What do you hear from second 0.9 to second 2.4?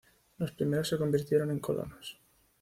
convirtieron en colonos.